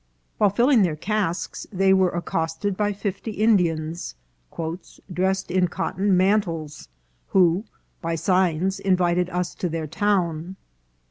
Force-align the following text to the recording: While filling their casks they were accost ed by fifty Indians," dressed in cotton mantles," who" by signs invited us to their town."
While 0.39 0.49
filling 0.49 0.81
their 0.81 0.95
casks 0.95 1.67
they 1.71 1.93
were 1.93 2.09
accost 2.09 2.65
ed 2.65 2.75
by 2.75 2.91
fifty 2.91 3.33
Indians," 3.33 4.15
dressed 5.13 5.51
in 5.51 5.67
cotton 5.67 6.17
mantles," 6.17 6.89
who" 7.27 7.65
by 8.01 8.15
signs 8.15 8.79
invited 8.79 9.29
us 9.29 9.53
to 9.53 9.69
their 9.69 9.85
town." 9.85 10.55